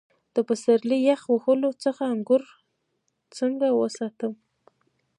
د 0.35 0.37
پسرلي 0.47 0.99
یخ 1.09 1.21
وهلو 1.33 1.71
څخه 1.83 2.03
انګور 2.13 2.43
څنګه 3.37 3.67
وساتم؟ 3.79 4.33